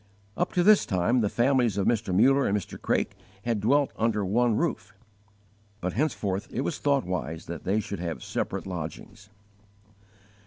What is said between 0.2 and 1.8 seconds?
Up to this time the families